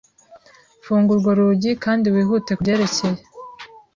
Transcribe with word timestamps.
Funga 0.83 1.09
urwo 1.15 1.29
rugi 1.37 1.71
kandi 1.83 2.05
wihute 2.15 2.51
kubyerekeye. 2.55 3.19